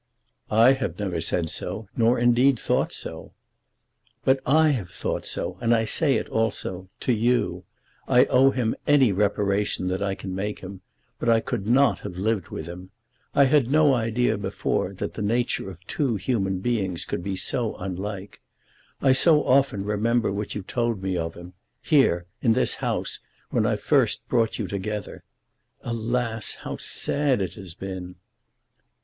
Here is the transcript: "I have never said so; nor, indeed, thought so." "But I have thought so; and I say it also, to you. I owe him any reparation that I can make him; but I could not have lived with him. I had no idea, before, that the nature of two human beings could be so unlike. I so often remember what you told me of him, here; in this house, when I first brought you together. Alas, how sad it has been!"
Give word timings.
"I 0.49 0.73
have 0.73 0.97
never 0.97 1.21
said 1.21 1.51
so; 1.51 1.87
nor, 1.95 2.17
indeed, 2.17 2.57
thought 2.57 2.91
so." 2.91 3.33
"But 4.25 4.39
I 4.47 4.69
have 4.69 4.89
thought 4.89 5.27
so; 5.27 5.59
and 5.61 5.75
I 5.75 5.83
say 5.83 6.15
it 6.15 6.27
also, 6.27 6.89
to 7.01 7.13
you. 7.13 7.65
I 8.07 8.25
owe 8.25 8.49
him 8.49 8.73
any 8.87 9.11
reparation 9.11 9.89
that 9.89 10.01
I 10.01 10.15
can 10.15 10.33
make 10.33 10.61
him; 10.61 10.81
but 11.19 11.29
I 11.29 11.39
could 11.39 11.67
not 11.67 11.99
have 11.99 12.15
lived 12.17 12.47
with 12.49 12.65
him. 12.65 12.89
I 13.35 13.45
had 13.45 13.69
no 13.69 13.93
idea, 13.93 14.39
before, 14.39 14.91
that 14.95 15.13
the 15.13 15.21
nature 15.21 15.69
of 15.69 15.79
two 15.85 16.15
human 16.15 16.61
beings 16.61 17.05
could 17.05 17.21
be 17.23 17.35
so 17.35 17.75
unlike. 17.75 18.41
I 19.03 19.11
so 19.11 19.43
often 19.45 19.83
remember 19.85 20.31
what 20.31 20.55
you 20.55 20.63
told 20.63 21.03
me 21.03 21.15
of 21.15 21.35
him, 21.35 21.53
here; 21.79 22.25
in 22.41 22.53
this 22.53 22.73
house, 22.73 23.19
when 23.51 23.67
I 23.67 23.75
first 23.75 24.27
brought 24.27 24.57
you 24.57 24.65
together. 24.67 25.23
Alas, 25.81 26.55
how 26.61 26.77
sad 26.77 27.39
it 27.39 27.53
has 27.53 27.75
been!" 27.75 28.15